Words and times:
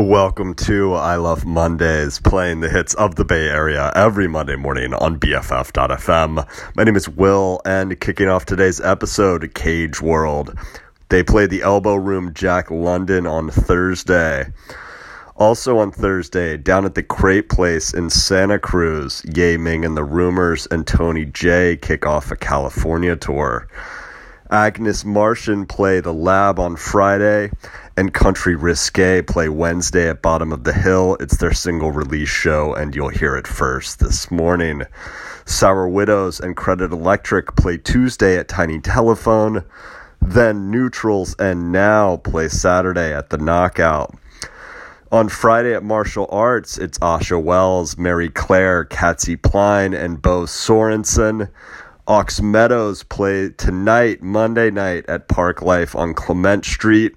Welcome 0.00 0.54
to 0.54 0.94
I 0.94 1.16
Love 1.16 1.44
Mondays, 1.44 2.18
playing 2.20 2.60
the 2.60 2.70
hits 2.70 2.94
of 2.94 3.16
the 3.16 3.24
Bay 3.24 3.48
Area 3.48 3.92
every 3.94 4.26
Monday 4.26 4.56
morning 4.56 4.94
on 4.94 5.20
BFF.fm. 5.20 6.74
My 6.74 6.84
name 6.84 6.96
is 6.96 7.06
Will, 7.06 7.60
and 7.66 8.00
kicking 8.00 8.26
off 8.26 8.46
today's 8.46 8.80
episode, 8.80 9.52
Cage 9.54 10.00
World. 10.00 10.58
They 11.10 11.22
played 11.22 11.50
the 11.50 11.60
Elbo 11.60 12.02
Room 12.02 12.32
Jack 12.32 12.70
London 12.70 13.26
on 13.26 13.50
Thursday. 13.50 14.46
Also 15.36 15.76
on 15.76 15.92
Thursday, 15.92 16.56
down 16.56 16.86
at 16.86 16.94
the 16.94 17.02
Crepe 17.02 17.50
Place 17.50 17.92
in 17.92 18.08
Santa 18.08 18.58
Cruz, 18.58 19.22
Yea-Ming 19.36 19.84
and 19.84 19.98
the 19.98 20.04
Rumors 20.04 20.66
and 20.70 20.86
Tony 20.86 21.26
Jay 21.26 21.76
kick 21.76 22.06
off 22.06 22.30
a 22.30 22.36
California 22.36 23.16
tour. 23.16 23.68
Agnes 24.50 25.04
Martian 25.04 25.64
play 25.64 26.00
The 26.00 26.12
Lab 26.12 26.58
on 26.58 26.74
Friday, 26.74 27.50
and 27.96 28.14
Country 28.14 28.56
Risqué 28.56 29.26
play 29.26 29.48
Wednesday 29.48 30.08
at 30.08 30.22
Bottom 30.22 30.52
of 30.52 30.64
the 30.64 30.72
Hill. 30.72 31.16
It's 31.20 31.36
their 31.36 31.52
single 31.52 31.92
release 31.92 32.28
show, 32.28 32.74
and 32.74 32.94
you'll 32.94 33.08
hear 33.08 33.36
it 33.36 33.46
first 33.46 33.98
this 33.98 34.30
morning. 34.30 34.82
Sour 35.44 35.88
Widows 35.88 36.40
and 36.40 36.56
Credit 36.56 36.92
Electric 36.92 37.56
play 37.56 37.76
Tuesday 37.76 38.36
at 38.36 38.48
Tiny 38.48 38.80
Telephone. 38.80 39.64
Then 40.20 40.70
Neutrals 40.70 41.34
and 41.38 41.72
Now 41.72 42.18
play 42.18 42.48
Saturday 42.48 43.12
at 43.12 43.30
the 43.30 43.38
Knockout. 43.38 44.14
On 45.12 45.28
Friday 45.28 45.74
at 45.74 45.82
Martial 45.82 46.28
Arts, 46.30 46.78
it's 46.78 46.98
Asha 47.00 47.42
Wells, 47.42 47.98
Mary 47.98 48.28
Claire, 48.28 48.84
Katsy 48.84 49.40
Pline, 49.40 49.92
and 49.92 50.22
Bo 50.22 50.42
Sorensen. 50.42 51.50
Ox 52.06 52.40
Meadows 52.40 53.02
play 53.02 53.50
tonight, 53.50 54.22
Monday 54.22 54.70
night 54.70 55.04
at 55.08 55.28
Park 55.28 55.62
Life 55.62 55.96
on 55.96 56.14
Clement 56.14 56.64
Street. 56.64 57.14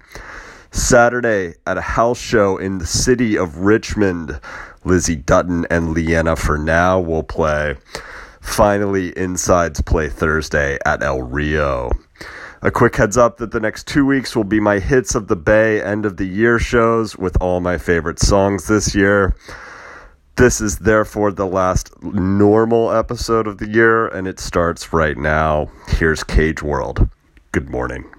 Saturday 0.74 1.54
at 1.68 1.78
a 1.78 1.82
house 1.82 2.18
show 2.18 2.58
in 2.58 2.78
the 2.78 2.86
city 2.86 3.38
of 3.38 3.58
Richmond. 3.58 4.40
Lizzie 4.84 5.14
Dutton 5.14 5.66
and 5.70 5.92
Leanna 5.92 6.34
for 6.34 6.58
now 6.58 6.98
will 6.98 7.22
play. 7.22 7.76
Finally, 8.40 9.16
Insides 9.16 9.80
play 9.80 10.08
Thursday 10.08 10.76
at 10.84 11.02
El 11.02 11.22
Rio. 11.22 11.92
A 12.60 12.72
quick 12.72 12.96
heads 12.96 13.16
up 13.16 13.36
that 13.36 13.52
the 13.52 13.60
next 13.60 13.86
two 13.86 14.04
weeks 14.04 14.34
will 14.34 14.44
be 14.44 14.58
my 14.58 14.80
hits 14.80 15.14
of 15.14 15.28
the 15.28 15.36
Bay 15.36 15.80
end 15.80 16.04
of 16.04 16.16
the 16.16 16.26
year 16.26 16.58
shows 16.58 17.16
with 17.16 17.36
all 17.40 17.60
my 17.60 17.78
favorite 17.78 18.18
songs 18.18 18.66
this 18.66 18.94
year. 18.94 19.36
This 20.36 20.60
is 20.60 20.78
therefore 20.78 21.30
the 21.30 21.46
last 21.46 21.90
normal 22.02 22.90
episode 22.90 23.46
of 23.46 23.58
the 23.58 23.68
year, 23.68 24.08
and 24.08 24.26
it 24.26 24.40
starts 24.40 24.92
right 24.92 25.16
now. 25.16 25.70
Here's 25.86 26.24
Cage 26.24 26.62
World. 26.62 27.08
Good 27.52 27.70
morning. 27.70 28.13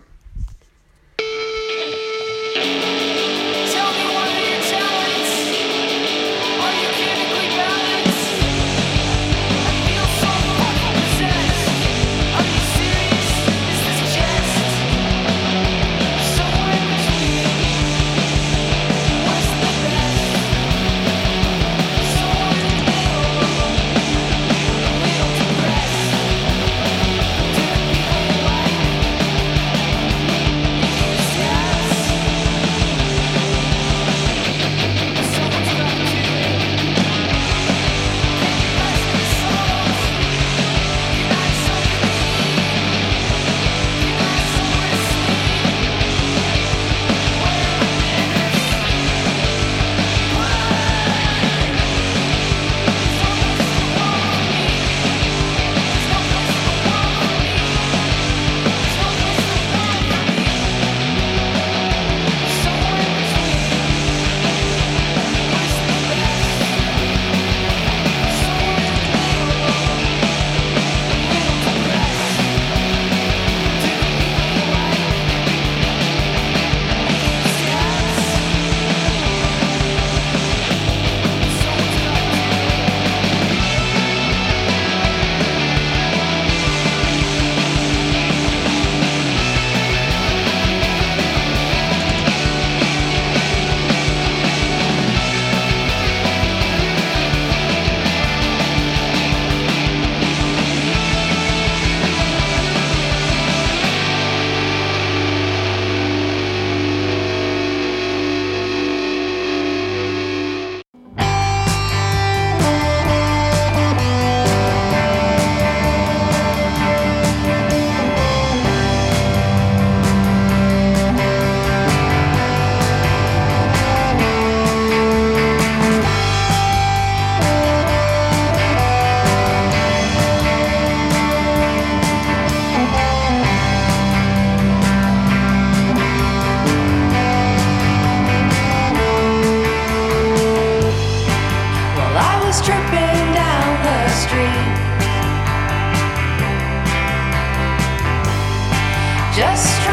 Just 149.36 149.85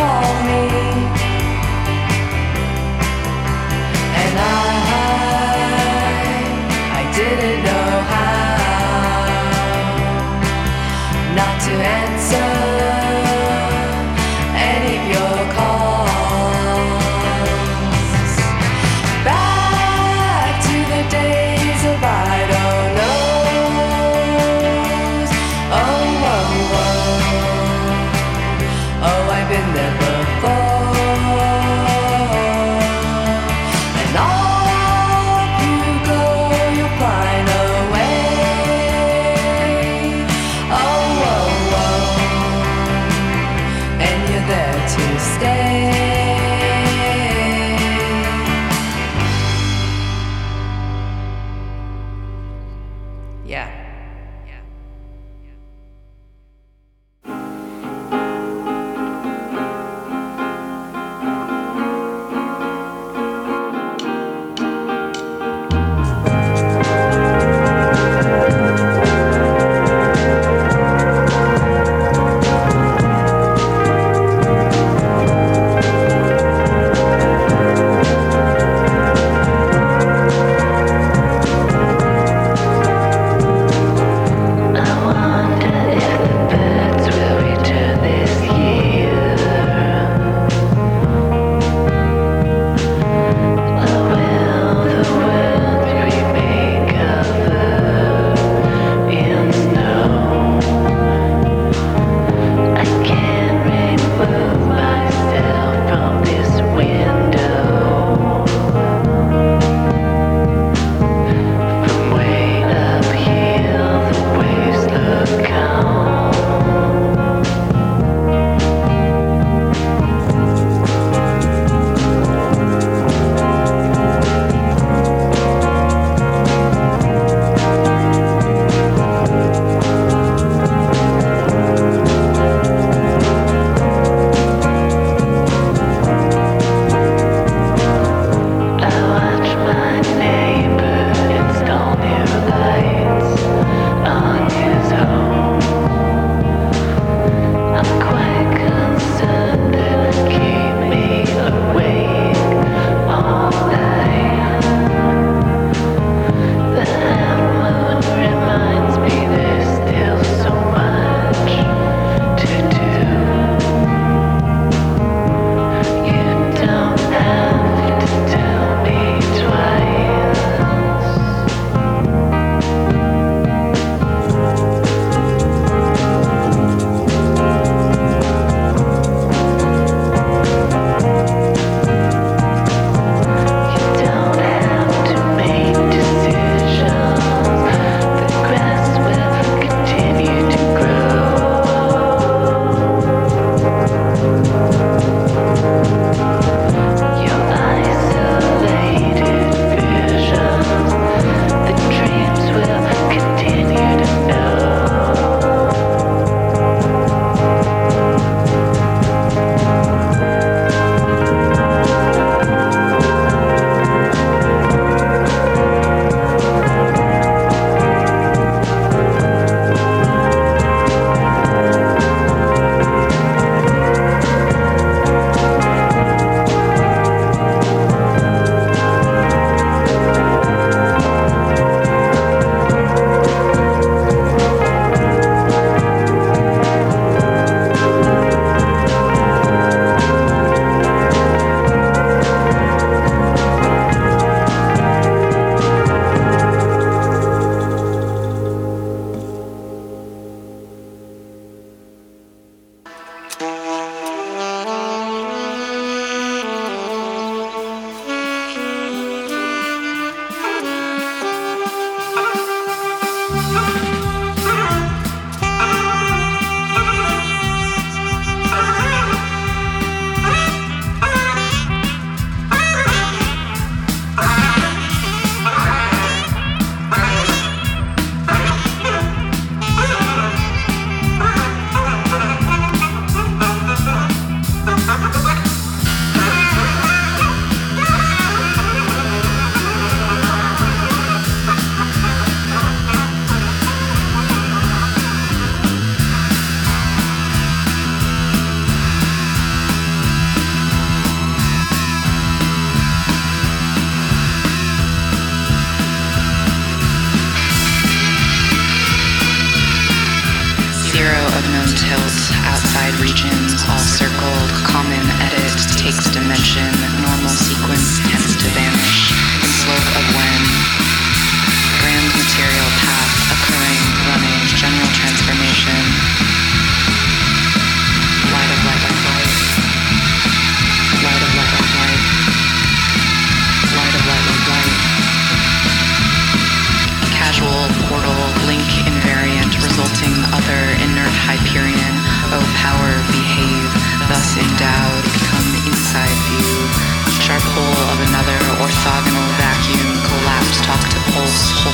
call 0.00 0.44
me. 0.44 0.79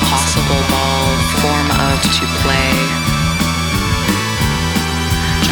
Possible 0.09 0.63
ball, 0.69 1.07
form 1.41 1.69
of 1.91 1.99
to 2.17 2.25
play, 2.43 2.73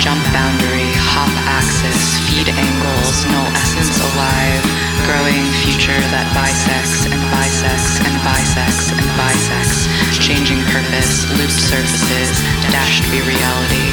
jump 0.05 0.21
boundary, 0.37 0.93
hop 1.09 1.33
axis, 1.49 2.21
feed 2.29 2.53
angles, 2.53 3.25
null 3.33 3.49
essence 3.57 3.97
alive, 4.13 4.65
growing 5.09 5.45
future 5.65 5.97
that 6.13 6.29
bisects 6.37 7.09
and 7.09 7.17
bisects 7.33 8.05
and 8.05 8.13
bisects 8.21 8.93
and 8.93 9.09
bisects, 9.17 9.89
changing 10.21 10.61
purpose, 10.69 11.25
looped 11.41 11.57
surfaces, 11.57 12.37
dashed 12.69 13.05
be 13.09 13.25
reality. 13.25 13.89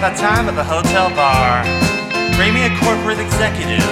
That 0.00 0.16
time 0.16 0.48
at 0.48 0.56
the 0.56 0.64
hotel 0.64 1.12
bar. 1.12 1.60
Bring 2.40 2.56
me 2.56 2.64
a 2.64 2.72
corporate 2.80 3.20
executive. 3.20 3.84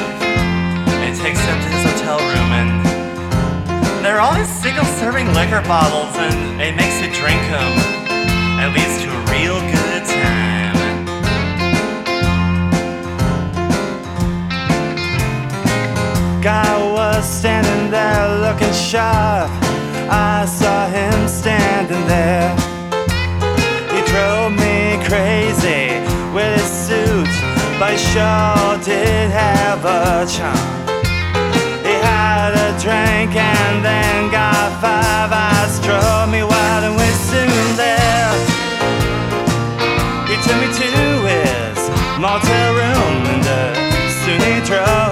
And 1.04 1.12
takes 1.20 1.36
him 1.44 1.60
to 1.60 1.68
his 1.68 1.84
hotel 1.84 2.16
room 2.16 2.50
and 2.56 2.80
they're 4.00 4.20
all 4.20 4.32
these 4.32 4.48
single 4.48 4.86
serving 4.96 5.28
liquor 5.36 5.60
bottles 5.68 6.16
and 6.16 6.62
it 6.64 6.72
makes 6.80 6.96
you 7.04 7.12
drink 7.12 7.40
them. 7.52 7.72
And 8.56 8.72
leads 8.72 9.04
to 9.04 9.08
a 9.12 9.20
real 9.28 9.60
good 9.68 10.04
time. 10.08 11.04
Guy 16.40 16.72
was 16.88 17.28
standing 17.28 17.90
there 17.90 18.40
looking 18.40 18.72
sharp. 18.72 19.50
I 20.08 20.46
saw 20.48 20.88
him 20.88 21.28
standing 21.28 22.06
there. 22.08 22.67
But 27.78 27.96
sure 27.96 28.74
did 28.84 29.30
have 29.30 29.84
a 29.84 30.26
charm. 30.26 30.58
He 31.86 31.94
had 32.02 32.52
a 32.66 32.70
drink 32.82 33.36
and 33.36 33.84
then 33.84 34.30
got 34.32 34.68
five 34.82 35.30
eyes, 35.30 35.78
drove 35.80 36.28
me 36.28 36.42
wild, 36.42 36.84
and 36.84 36.96
we 36.96 37.08
soon 37.30 37.76
left. 37.76 38.50
He 40.28 40.36
took 40.42 40.58
me 40.58 40.68
to 40.82 40.90
his 41.30 41.78
motel 42.18 42.74
room 42.74 43.16
and 43.32 43.46
uh, 43.46 43.74
soon 44.24 44.40
he 44.42 44.60
drove 44.66 45.07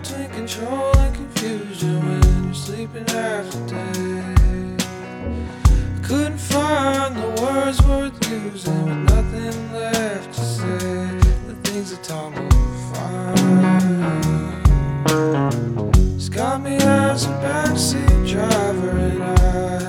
Between 0.00 0.30
control 0.30 0.96
and 0.98 1.12
confusion, 1.12 1.98
when 2.06 2.44
you're 2.44 2.54
sleeping 2.54 3.04
half 3.08 3.50
the 3.50 3.58
day. 3.66 4.76
Couldn't 6.04 6.38
find 6.38 7.16
the 7.16 7.42
words 7.42 7.82
worth 7.82 8.30
using 8.30 8.84
with 8.84 9.12
nothing 9.12 9.72
left 9.72 10.32
to 10.34 10.40
say. 10.40 11.18
The 11.48 11.56
things 11.64 11.90
that 11.90 12.04
tumble 12.04 12.48
find. 12.94 13.38
It's 16.14 16.28
got 16.28 16.62
me 16.62 16.76
as 16.76 17.24
a 17.26 17.30
backseat 17.42 18.28
driver 18.30 18.90
and 18.90 19.22
I. 19.24 19.87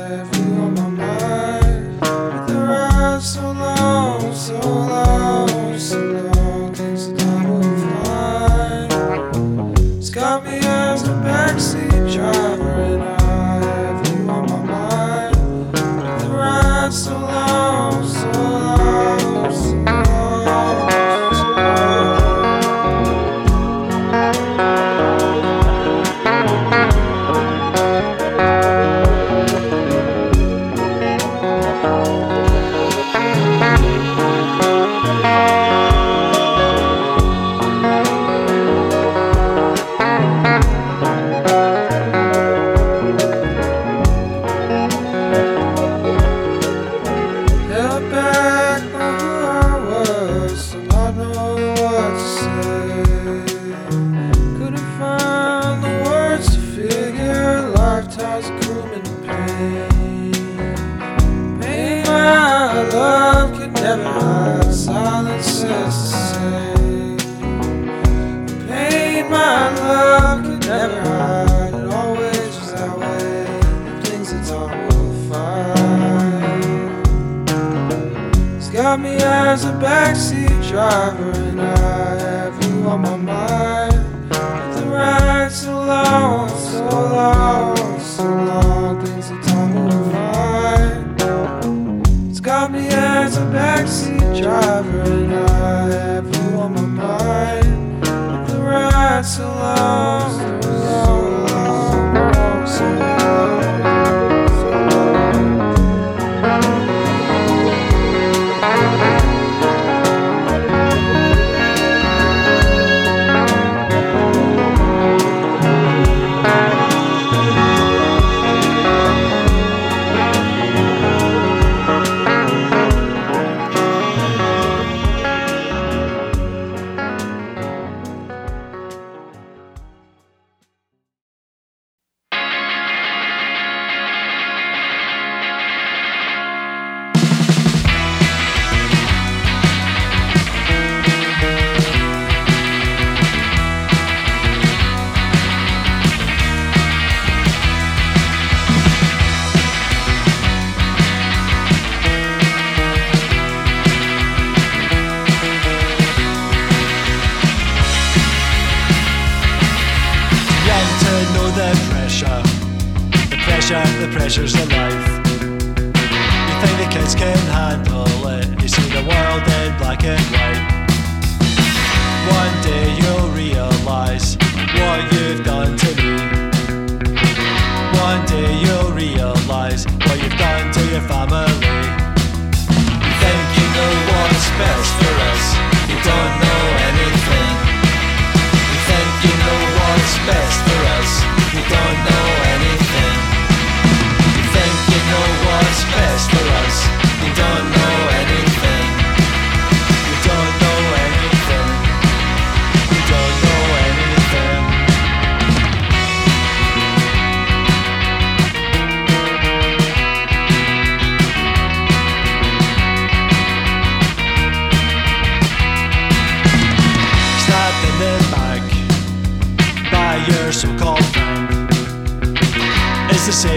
time. 80.89 81.18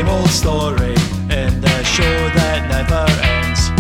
same 0.03 0.11
old 0.11 0.29
story 0.31 0.95
in 1.31 1.61
the 1.61 1.85
show 1.85 2.19
that 2.35 2.67
never 2.69 3.05
ends. 3.39 3.71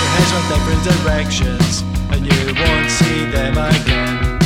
Your 0.00 0.10
heads 0.14 0.32
went 0.32 0.46
different 0.52 0.82
directions, 0.92 1.82
and 2.12 2.20
you 2.24 2.42
won't 2.54 2.90
see 2.90 3.20
them 3.36 3.56
again. 3.58 4.38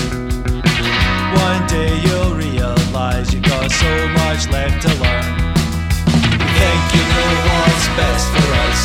One 1.47 1.62
day 1.66 1.92
you'll 2.05 2.35
realize 2.35 3.33
you 3.33 3.40
got 3.40 3.71
so 3.71 3.92
much 4.21 4.49
left 4.51 4.83
to 4.83 4.92
learn. 5.03 5.27
You 6.42 6.49
think 6.59 6.83
you 6.94 7.05
know 7.12 7.31
what's 7.47 7.87
best 7.99 8.27
for 8.35 8.49
us. 8.66 8.78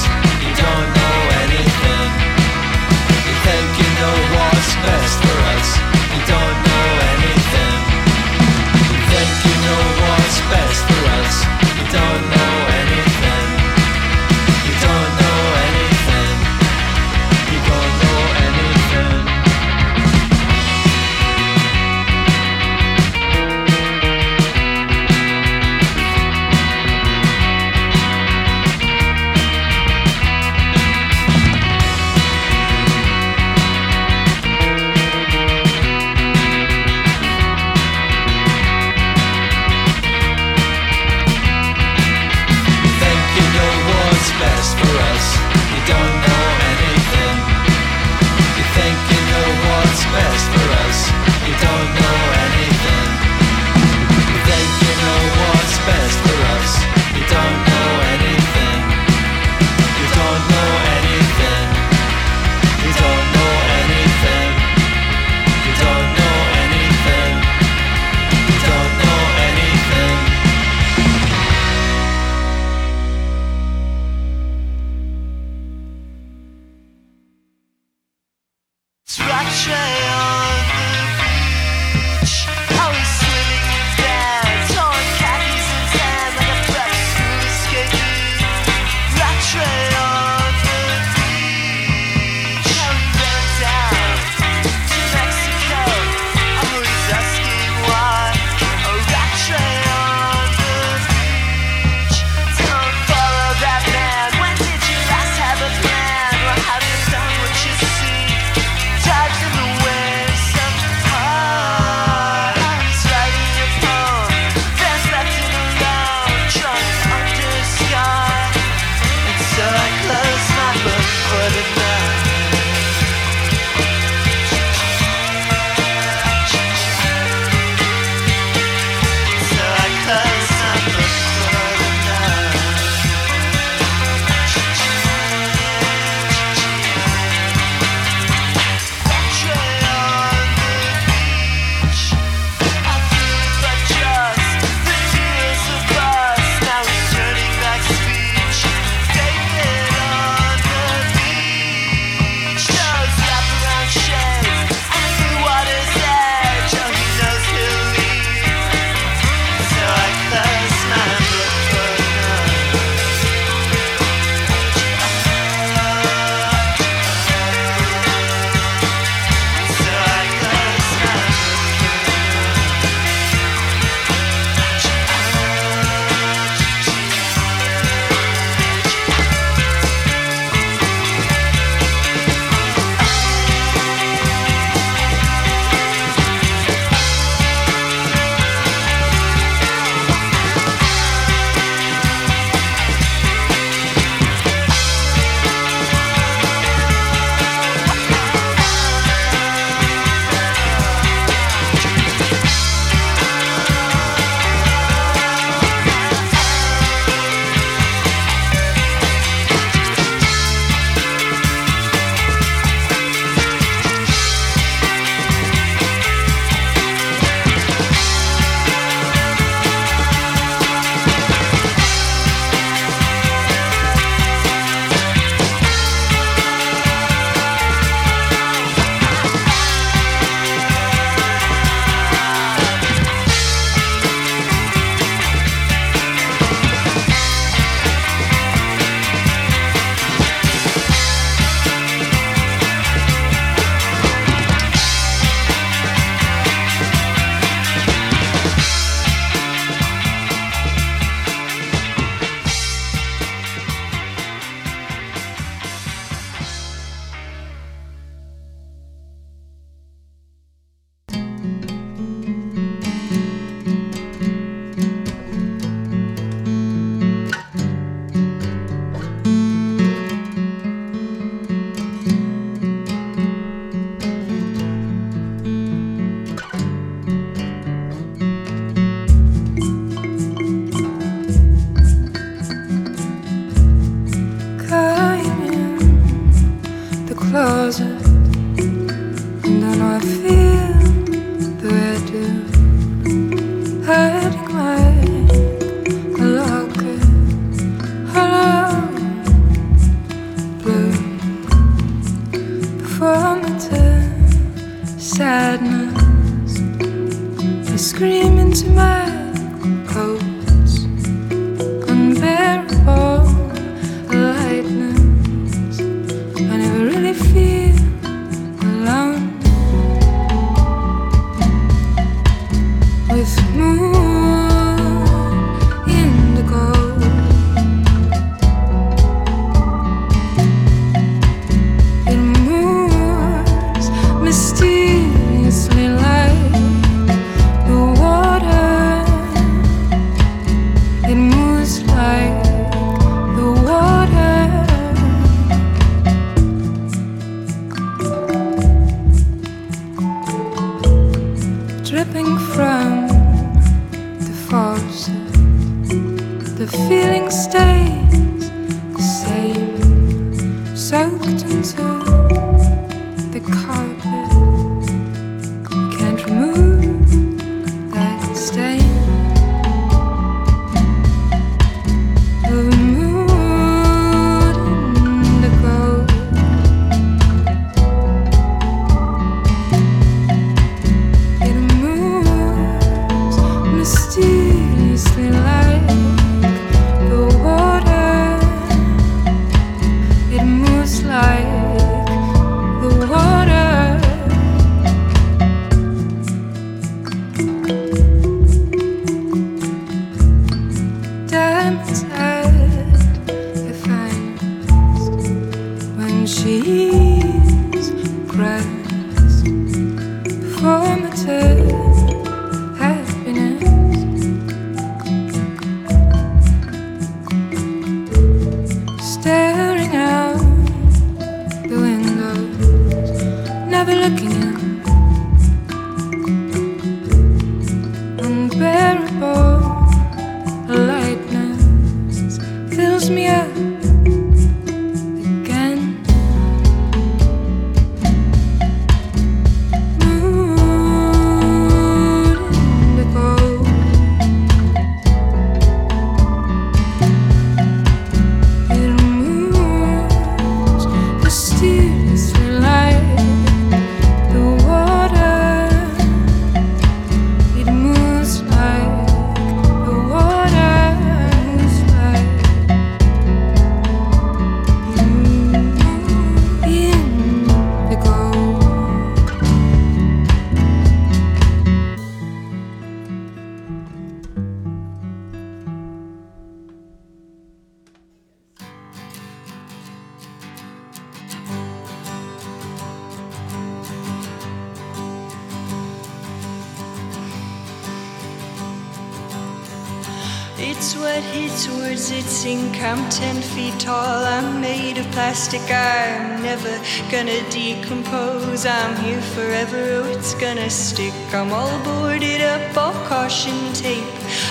Plastic. 495.54 495.76
I'm 495.76 496.42
never 496.42 496.80
gonna 497.12 497.42
decompose. 497.50 498.66
I'm 498.66 498.96
here 499.04 499.22
forever. 499.22 500.04
Oh, 500.04 500.12
it's 500.12 500.34
gonna 500.36 500.70
stick. 500.70 501.14
I'm 501.34 501.52
all 501.52 501.84
boarded 501.84 502.42
up, 502.42 502.78
all 502.78 502.94
caution 503.08 503.74
tape. 503.74 504.04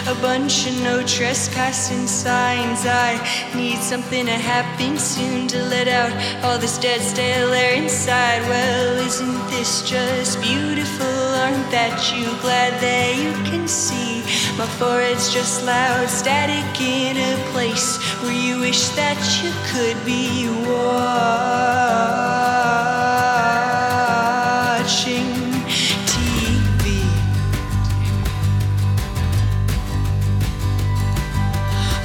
A 0.06 0.14
bunch 0.20 0.66
of 0.66 0.82
no 0.82 1.02
trespassing 1.02 2.06
signs. 2.06 2.86
I 2.86 3.18
need 3.54 3.78
something 3.78 4.26
to 4.26 4.32
happen 4.32 4.98
soon 4.98 5.48
to 5.48 5.62
let 5.64 5.88
out 5.88 6.12
all 6.44 6.58
this 6.58 6.78
dead, 6.78 7.00
stale 7.00 7.52
air 7.52 7.74
inside. 7.74 8.42
Well, 8.42 8.98
isn't 9.06 9.50
this 9.50 9.82
just 9.88 10.40
beautiful? 10.40 11.06
Aren't 11.06 11.70
that 11.70 12.12
you 12.14 12.24
glad 12.40 12.80
that 12.80 13.16
you 13.16 13.32
can 13.50 13.66
see? 13.68 14.11
My 14.58 14.66
forehead's 14.78 15.32
just 15.32 15.64
loud 15.64 16.08
static 16.08 16.80
in 16.80 17.16
a 17.16 17.36
place 17.52 17.98
where 18.22 18.32
you 18.32 18.60
wish 18.60 18.88
that 18.90 19.18
you 19.42 19.50
could 19.72 19.98
be 20.04 20.48
watching 20.68 20.92
TV. 26.10 27.02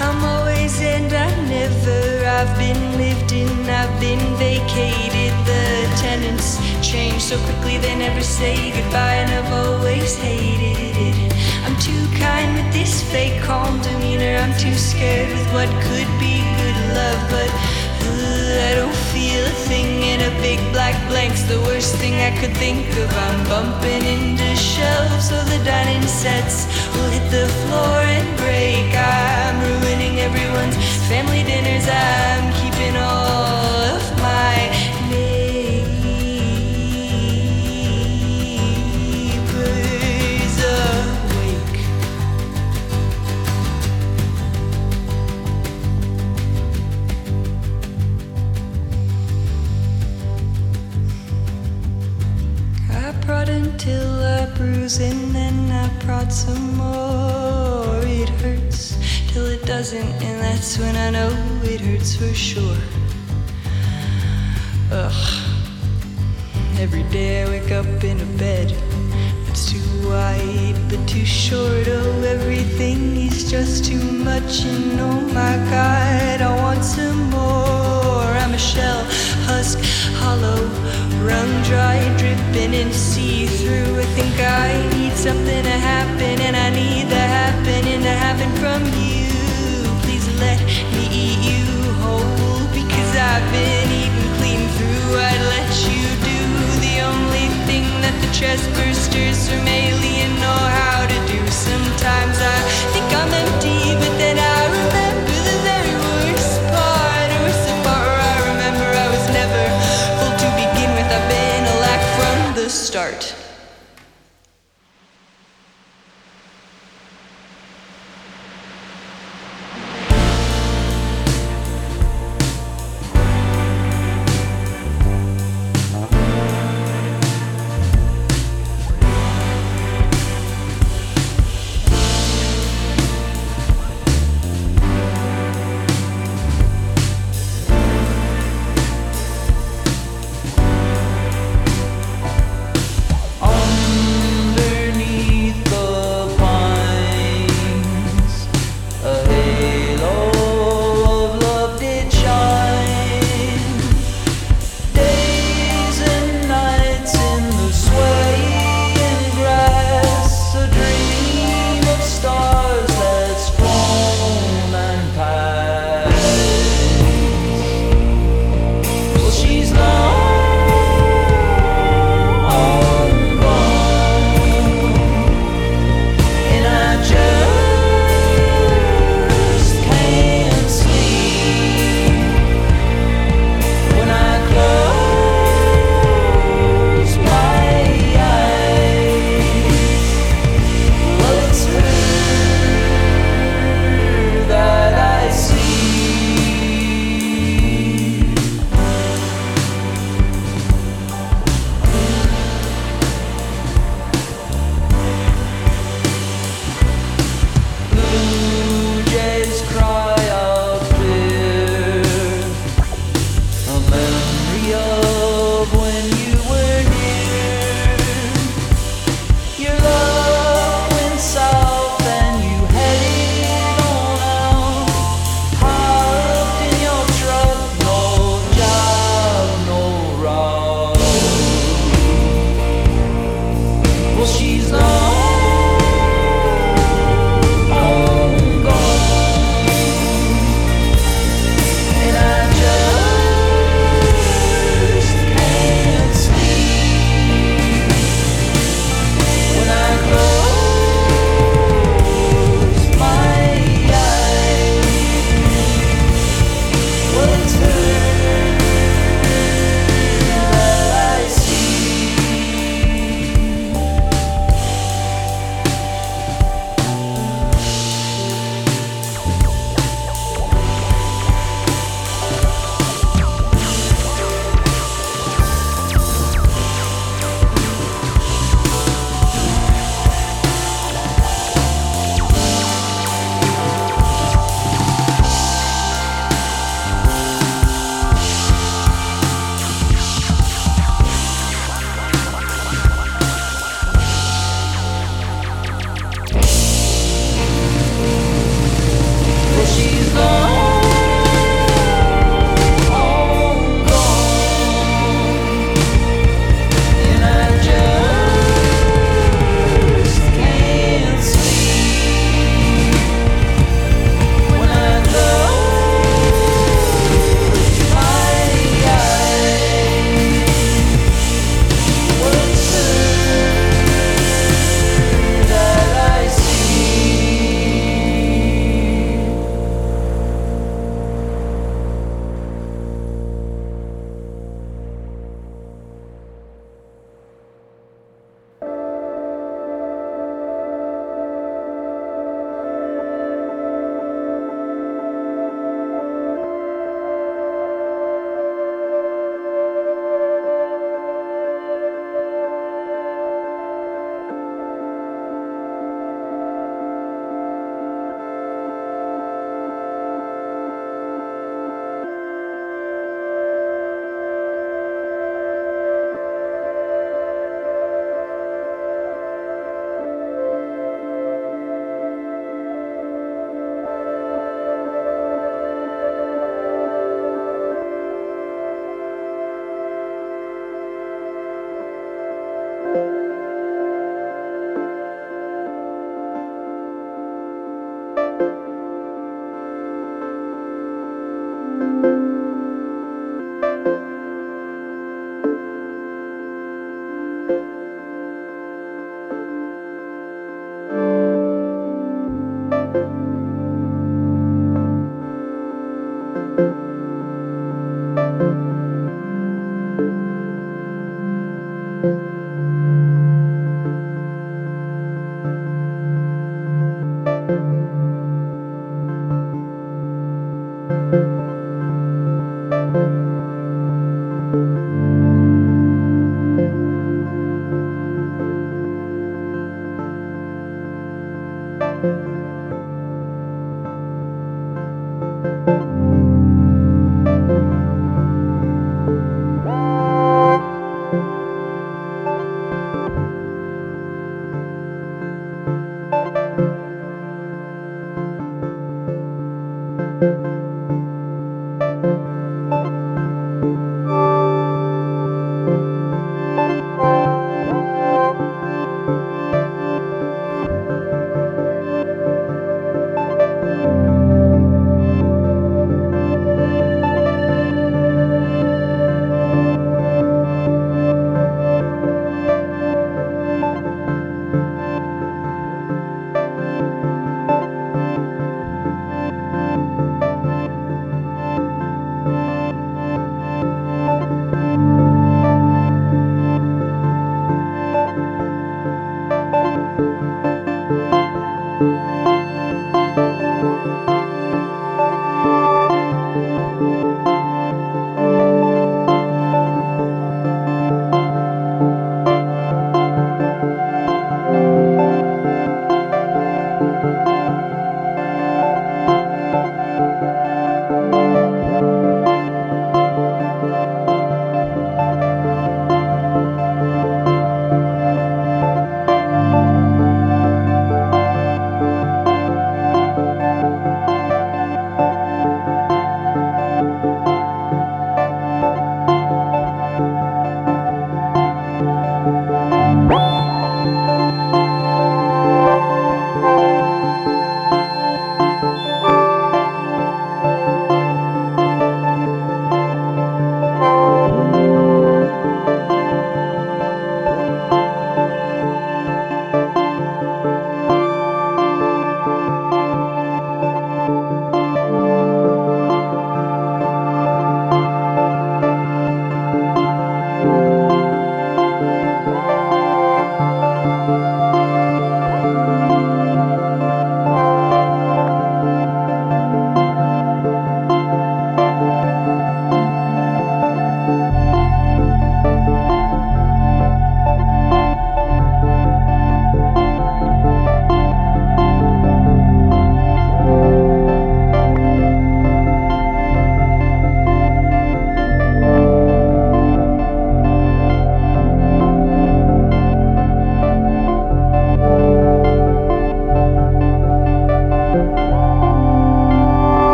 I'm 0.00 0.24
always 0.24 0.80
and 0.80 1.12
I 1.12 1.28
never. 1.46 2.24
I've 2.26 2.56
been 2.58 2.96
lived 2.96 3.32
in, 3.32 3.68
I've 3.68 4.00
been 4.00 4.36
vacated. 4.36 5.32
The 5.46 5.88
tenants 6.00 6.58
change 6.80 7.22
so 7.22 7.38
quickly 7.44 7.78
they 7.78 7.94
never 7.96 8.22
say 8.22 8.70
goodbye, 8.72 9.16
and 9.22 9.30
I've 9.32 9.52
always 9.52 10.16
hated 10.16 10.76
it. 10.96 11.35
I'm 11.66 11.76
too 11.80 12.06
kind 12.14 12.54
with 12.54 12.72
this 12.72 13.02
fake 13.10 13.42
calm 13.42 13.82
demeanor. 13.82 14.36
I'm 14.38 14.56
too 14.56 14.74
scared 14.74 15.28
with 15.28 15.52
what 15.52 15.68
could 15.82 16.06
be 16.22 16.38
good 16.62 16.78
love, 16.94 17.20
but 17.28 17.50
uh, 18.06 18.70
I 18.70 18.74
don't 18.78 19.00
feel 19.10 19.44
a 19.44 19.56
thing 19.66 20.04
in 20.04 20.20
a 20.20 20.30
big 20.40 20.60
black 20.70 20.94
blank's 21.08 21.42
the 21.42 21.60
worst 21.62 21.96
thing 21.96 22.14
I 22.14 22.30
could 22.38 22.56
think 22.56 22.86
of. 23.02 23.10
I'm 23.10 23.42
bumping 23.48 24.06
into 24.06 24.54
shelves 24.54 25.28
so 25.28 25.42
the 25.42 25.58
dining 25.64 26.06
sets 26.06 26.70
will 26.94 27.10
hit 27.10 27.28
the 27.32 27.48
floor 27.66 28.15
prod 56.06 56.32
some 56.32 56.76
more. 56.76 58.00
It 58.04 58.28
hurts 58.40 58.96
till 59.32 59.46
it 59.46 59.66
doesn't, 59.66 60.12
and 60.22 60.40
that's 60.40 60.78
when 60.78 60.94
I 60.94 61.10
know 61.10 61.30
it 61.64 61.80
hurts 61.80 62.14
for 62.14 62.32
sure. 62.32 62.78
Ugh. 64.92 65.20
Every 66.78 67.02
day 67.10 67.42
I 67.42 67.48
wake 67.48 67.72
up 67.72 68.04
in 68.04 68.20
a 68.20 68.30
bed 68.38 68.68
that's 69.44 69.72
too 69.72 70.08
wide 70.08 70.78
but 70.88 71.02
too 71.08 71.26
short. 71.26 71.88
Oh, 71.88 72.22
everything 72.22 73.16
is 73.16 73.50
just 73.50 73.84
too 73.84 74.04
much, 74.30 74.64
and 74.64 75.00
oh 75.00 75.20
my 75.40 75.56
god, 75.74 76.40
I 76.40 76.52
want 76.62 76.84
some 76.84 77.30
more. 77.30 78.30
I'm 78.42 78.54
a 78.54 78.58
shell, 78.58 79.02
husk, 79.48 79.78
hollow, 80.22 80.62
wrung 81.24 81.52
dry, 81.68 81.98
dripping 82.18 82.74
and 82.74 82.92
see 82.92 83.46
through. 83.46 84.00
I 84.04 84.06
think 84.16 84.36
I 84.40 84.70
need 84.96 85.14
something 85.26 85.62
to 85.70 85.76
happen, 85.92 86.34
and 86.46 86.56
I 86.56 86.70
need 86.70 87.08
the 87.08 87.24
happening 87.38 88.00
to 88.08 88.14
happen 88.24 88.50
from 88.62 88.82
you. 89.02 89.28
Please 90.04 90.26
let 90.40 90.60
me 90.94 91.04
eat 91.24 91.40
you 91.50 91.64
whole 92.02 92.66
because 92.72 93.12
I've 93.30 93.46
been 93.52 93.88
eaten 94.02 94.26
clean 94.38 94.62
through. 94.76 95.18
I'd 95.28 95.44
let 95.56 95.72
you 95.88 96.04
do 96.32 96.40
the 96.86 96.96
only 97.10 97.46
thing 97.68 97.86
that 98.04 98.16
the 98.22 98.30
chest 98.32 98.64
bursters 98.76 99.40
from 99.48 99.66
Alien 99.66 100.32
know 100.44 100.60
how 100.80 101.06
to 101.12 101.18
do. 101.32 101.40
Sometimes 101.50 102.36
I 102.54 102.58
think 102.92 103.08
I'm 103.20 103.32
empty, 103.44 103.80
but 104.00 104.14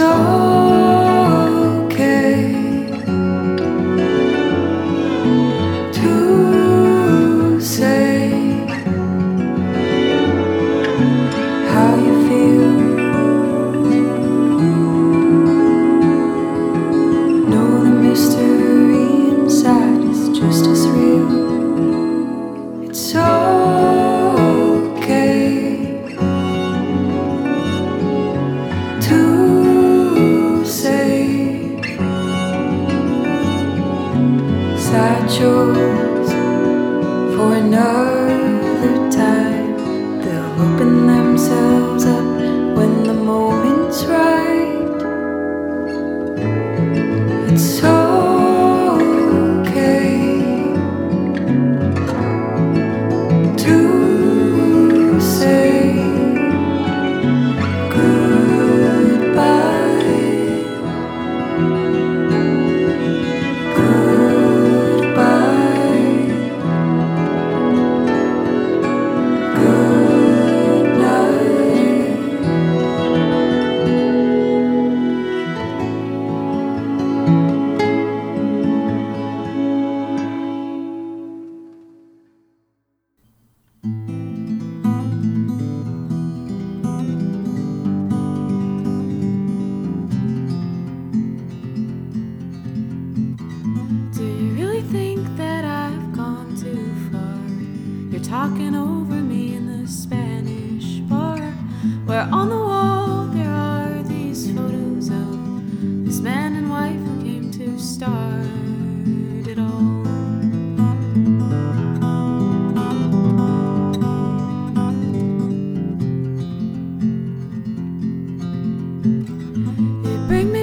It's 0.00 0.37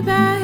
back, 0.06 0.35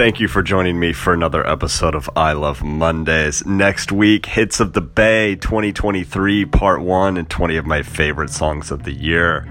thank 0.00 0.18
you 0.18 0.28
for 0.28 0.42
joining 0.42 0.80
me 0.80 0.94
for 0.94 1.12
another 1.12 1.46
episode 1.46 1.94
of 1.94 2.08
I 2.16 2.32
Love 2.32 2.62
Mondays. 2.62 3.44
Next 3.44 3.92
week, 3.92 4.24
Hits 4.24 4.58
of 4.58 4.72
the 4.72 4.80
Bay 4.80 5.36
2023, 5.36 6.46
Part 6.46 6.80
1, 6.80 7.18
and 7.18 7.28
20 7.28 7.56
of 7.58 7.66
my 7.66 7.82
favorite 7.82 8.30
songs 8.30 8.70
of 8.70 8.84
the 8.84 8.94
year. 8.94 9.46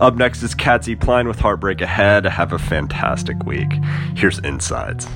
Up 0.00 0.14
next 0.14 0.42
is 0.42 0.54
Katsy 0.54 0.98
Pline 0.98 1.28
with 1.28 1.40
Heartbreak 1.40 1.82
Ahead. 1.82 2.24
Have 2.24 2.54
a 2.54 2.58
fantastic 2.58 3.44
week. 3.44 3.70
Here's 4.16 4.38
Insides. 4.38 5.06